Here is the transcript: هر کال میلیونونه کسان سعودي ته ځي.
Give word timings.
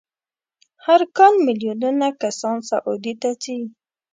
هر 0.85 1.01
کال 1.17 1.33
میلیونونه 1.45 2.07
کسان 2.21 2.57
سعودي 2.69 3.13
ته 3.21 3.29
ځي. 3.43 3.59